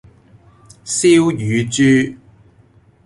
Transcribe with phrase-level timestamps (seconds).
[0.83, 2.17] 燒乳豬